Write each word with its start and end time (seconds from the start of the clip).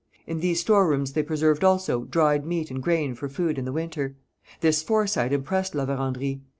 In 0.25 0.39
these 0.39 0.59
storerooms 0.61 1.13
they 1.13 1.21
preserved 1.21 1.63
also 1.63 2.05
dried 2.05 2.43
meat 2.43 2.71
and 2.71 2.81
grain 2.81 3.13
for 3.13 3.29
food 3.29 3.59
in 3.59 3.65
the 3.65 3.71
winter. 3.71 4.15
This 4.61 4.81
foresight 4.81 5.31
impressed 5.31 5.75
La 5.75 5.85
Vérendrye. 5.85 6.41